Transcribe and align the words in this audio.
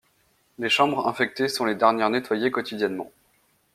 Les 0.57 0.67
chambres 0.69 1.05
infectées 1.07 1.47
sont 1.47 1.63
les 1.65 1.75
dernières 1.75 2.09
nettoyées 2.09 2.49
quotidiennement. 2.49 3.11